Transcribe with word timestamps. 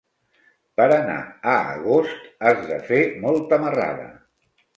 Per 0.79 0.87
anar 0.95 1.17
a 1.51 1.57
Agost 1.73 2.25
has 2.49 2.65
de 2.71 2.81
fer 2.89 2.99
molta 3.27 3.61
marrada. 3.67 4.11